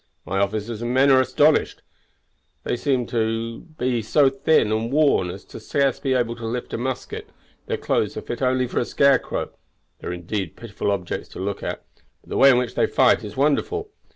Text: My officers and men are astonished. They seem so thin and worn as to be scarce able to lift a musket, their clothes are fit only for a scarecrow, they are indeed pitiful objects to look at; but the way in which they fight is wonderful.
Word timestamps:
My 0.25 0.39
officers 0.39 0.81
and 0.81 0.95
men 0.95 1.11
are 1.11 1.21
astonished. 1.21 1.83
They 2.63 2.75
seem 2.75 3.07
so 3.07 4.29
thin 4.31 4.71
and 4.71 4.91
worn 4.91 5.29
as 5.29 5.45
to 5.45 5.57
be 5.57 5.63
scarce 5.63 6.03
able 6.03 6.35
to 6.37 6.47
lift 6.47 6.73
a 6.73 6.77
musket, 6.79 7.29
their 7.67 7.77
clothes 7.77 8.17
are 8.17 8.23
fit 8.23 8.41
only 8.41 8.65
for 8.65 8.79
a 8.79 8.85
scarecrow, 8.85 9.51
they 9.99 10.07
are 10.07 10.13
indeed 10.13 10.55
pitiful 10.55 10.89
objects 10.89 11.29
to 11.29 11.39
look 11.39 11.61
at; 11.61 11.85
but 12.21 12.31
the 12.31 12.37
way 12.37 12.49
in 12.49 12.57
which 12.57 12.73
they 12.73 12.87
fight 12.87 13.23
is 13.23 13.37
wonderful. 13.37 13.91